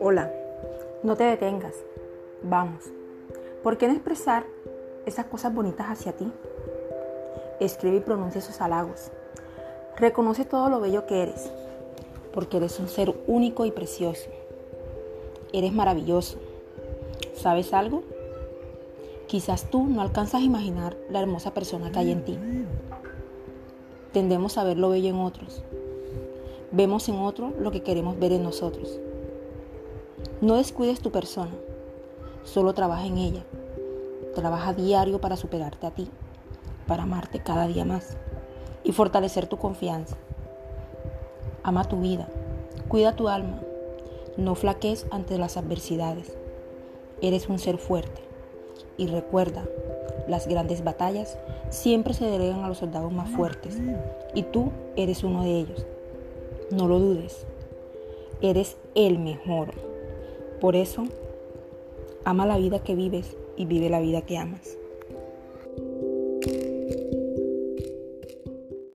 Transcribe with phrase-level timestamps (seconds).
[0.00, 0.32] Hola,
[1.02, 1.74] no te detengas.
[2.42, 2.84] Vamos.
[3.62, 4.46] ¿Por qué no expresar
[5.04, 6.32] esas cosas bonitas hacia ti?
[7.60, 9.10] Escribe y pronuncia esos halagos.
[9.96, 11.50] Reconoce todo lo bello que eres,
[12.32, 14.28] porque eres un ser único y precioso.
[15.52, 16.38] Eres maravilloso.
[17.34, 18.02] ¿Sabes algo?
[19.26, 22.38] Quizás tú no alcanzas a imaginar la hermosa persona que hay en ti.
[24.12, 25.62] Tendemos a ver lo bello en otros.
[26.72, 28.98] Vemos en otro lo que queremos ver en nosotros.
[30.40, 31.52] No descuides tu persona,
[32.42, 33.44] solo trabaja en ella.
[34.34, 36.10] Trabaja diario para superarte a ti,
[36.86, 38.16] para amarte cada día más
[38.82, 40.16] y fortalecer tu confianza.
[41.62, 42.28] Ama tu vida,
[42.88, 43.60] cuida tu alma,
[44.36, 46.36] no flaques ante las adversidades.
[47.22, 48.22] Eres un ser fuerte
[48.96, 49.64] y recuerda,
[50.28, 51.38] las grandes batallas
[51.70, 53.78] siempre se delegan a los soldados más fuertes
[54.34, 55.86] y tú eres uno de ellos.
[56.70, 57.46] No lo dudes,
[58.40, 59.72] eres el mejor.
[60.60, 61.04] Por eso,
[62.24, 64.76] ama la vida que vives y vive la vida que amas.